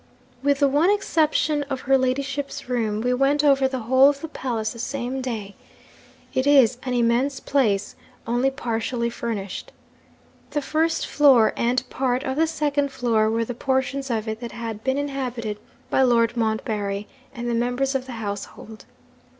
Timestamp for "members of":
17.53-18.07